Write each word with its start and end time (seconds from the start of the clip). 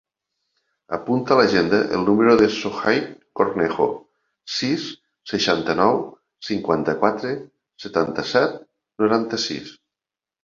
Apunta 0.95 1.33
a 1.33 1.35
l'agenda 1.39 1.79
el 1.97 2.05
número 2.05 2.31
del 2.39 2.53
Sohaib 2.53 3.11
Cornejo: 3.41 3.85
sis, 4.53 4.87
seixanta-nou, 5.33 6.01
cinquanta-quatre, 6.49 7.35
setanta-set, 7.85 8.57
noranta-sis. 9.05 9.71